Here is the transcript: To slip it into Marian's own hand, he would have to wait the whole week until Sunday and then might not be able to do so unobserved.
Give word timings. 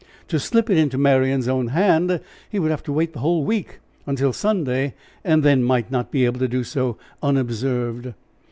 To 0.29 0.39
slip 0.39 0.71
it 0.71 0.79
into 0.79 0.97
Marian's 0.97 1.47
own 1.47 1.67
hand, 1.67 2.21
he 2.49 2.57
would 2.57 2.71
have 2.71 2.81
to 2.85 2.91
wait 2.91 3.13
the 3.13 3.19
whole 3.19 3.45
week 3.45 3.77
until 4.07 4.33
Sunday 4.33 4.95
and 5.23 5.43
then 5.43 5.61
might 5.63 5.91
not 5.91 6.09
be 6.09 6.25
able 6.25 6.39
to 6.39 6.47
do 6.47 6.63
so 6.63 6.97
unobserved. 7.21 8.11